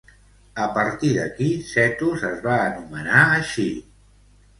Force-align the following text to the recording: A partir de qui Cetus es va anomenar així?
A 0.61 0.63
partir 0.77 1.09
de 1.17 1.25
qui 1.35 1.49
Cetus 1.71 2.23
es 2.29 2.41
va 2.47 2.55
anomenar 2.63 3.19
així? 3.37 3.67